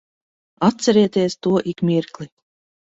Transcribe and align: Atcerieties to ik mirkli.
Atcerieties 0.69 1.35
to 1.43 1.51
ik 1.71 1.77
mirkli. 1.87 2.27